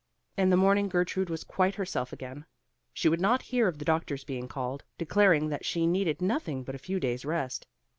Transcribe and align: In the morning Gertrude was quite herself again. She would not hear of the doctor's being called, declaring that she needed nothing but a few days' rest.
In 0.35 0.49
the 0.49 0.57
morning 0.57 0.89
Gertrude 0.89 1.29
was 1.29 1.43
quite 1.43 1.75
herself 1.75 2.11
again. 2.11 2.45
She 2.91 3.07
would 3.07 3.21
not 3.21 3.43
hear 3.43 3.67
of 3.67 3.77
the 3.77 3.85
doctor's 3.85 4.23
being 4.23 4.47
called, 4.47 4.83
declaring 4.97 5.49
that 5.49 5.63
she 5.63 5.85
needed 5.85 6.23
nothing 6.23 6.63
but 6.63 6.73
a 6.73 6.79
few 6.79 6.99
days' 6.99 7.23
rest. 7.23 7.67